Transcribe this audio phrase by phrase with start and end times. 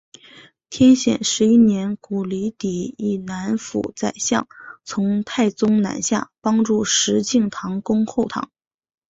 [0.71, 4.47] 天显十一年鹘离底以南府宰相
[4.83, 8.49] 从太宗南下帮助石敬瑭攻后唐。